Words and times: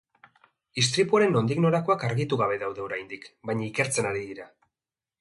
Istripuaren 0.83 1.35
nondik 1.35 1.61
norakoak 1.67 2.07
argitu 2.09 2.41
gabe 2.43 2.59
daude 2.65 2.85
oraindik, 2.89 3.31
baina 3.51 3.67
ikertzen 3.71 4.13
ari 4.15 4.29
dira. 4.35 4.53